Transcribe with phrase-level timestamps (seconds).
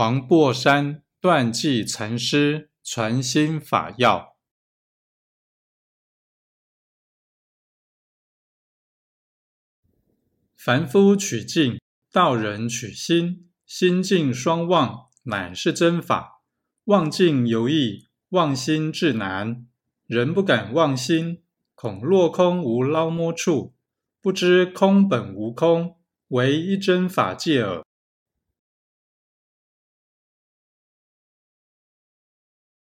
[0.00, 4.34] 黄檗山断际禅师传心法要：
[10.56, 11.78] 凡夫取境，
[12.10, 13.50] 道人取心。
[13.66, 16.40] 心境双望，乃是真法。
[16.84, 19.66] 望境犹易，忘心至难。
[20.06, 21.42] 人不敢忘心，
[21.74, 23.74] 恐落空无捞摸处，
[24.22, 25.98] 不知空本无空，
[26.28, 27.84] 唯一真法界耳。